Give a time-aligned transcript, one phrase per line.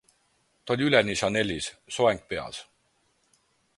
[0.65, 1.67] Ta oli üleni Chanelis,
[1.99, 2.63] soeng peas.